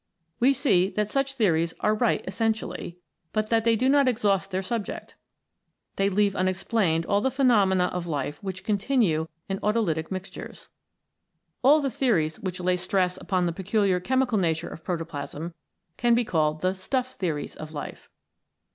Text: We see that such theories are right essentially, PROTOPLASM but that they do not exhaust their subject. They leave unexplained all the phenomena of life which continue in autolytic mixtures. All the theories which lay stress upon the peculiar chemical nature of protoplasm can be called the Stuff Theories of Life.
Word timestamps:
We 0.39 0.51
see 0.53 0.89
that 0.95 1.11
such 1.11 1.33
theories 1.35 1.75
are 1.81 1.93
right 1.93 2.25
essentially, 2.27 2.97
PROTOPLASM 3.03 3.31
but 3.33 3.49
that 3.51 3.65
they 3.65 3.75
do 3.75 3.87
not 3.87 4.07
exhaust 4.07 4.49
their 4.49 4.63
subject. 4.63 5.15
They 5.95 6.09
leave 6.09 6.35
unexplained 6.35 7.05
all 7.05 7.21
the 7.21 7.29
phenomena 7.29 7.83
of 7.93 8.07
life 8.07 8.41
which 8.41 8.63
continue 8.63 9.27
in 9.47 9.59
autolytic 9.59 10.09
mixtures. 10.09 10.69
All 11.61 11.81
the 11.81 11.91
theories 11.91 12.39
which 12.39 12.59
lay 12.59 12.77
stress 12.77 13.15
upon 13.17 13.45
the 13.45 13.53
peculiar 13.53 13.99
chemical 13.99 14.39
nature 14.39 14.69
of 14.69 14.83
protoplasm 14.83 15.53
can 15.97 16.15
be 16.15 16.25
called 16.25 16.61
the 16.61 16.73
Stuff 16.73 17.13
Theories 17.13 17.55
of 17.55 17.71
Life. 17.71 18.09